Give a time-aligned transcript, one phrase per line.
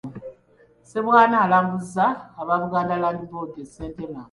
[0.83, 2.05] Ssebwana alambuzza
[2.41, 4.19] aba Buganda Land Board e Ssentema.